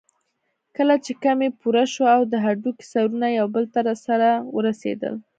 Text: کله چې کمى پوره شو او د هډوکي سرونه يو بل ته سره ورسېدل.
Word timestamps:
کله 0.75 0.95
چې 1.05 1.11
کمى 1.23 1.49
پوره 1.61 1.83
شو 1.93 2.03
او 2.15 2.21
د 2.31 2.33
هډوکي 2.45 2.85
سرونه 2.93 3.27
يو 3.39 3.45
بل 3.55 3.65
ته 3.73 3.79
سره 4.05 4.29
ورسېدل. 4.55 5.13